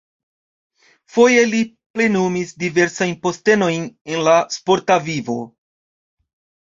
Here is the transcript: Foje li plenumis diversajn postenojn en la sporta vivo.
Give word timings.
Foje 1.17 1.43
li 1.51 1.59
plenumis 1.97 2.55
diversajn 2.65 3.13
postenojn 3.27 3.87
en 4.15 4.27
la 4.29 4.35
sporta 4.59 4.99
vivo. 5.11 5.37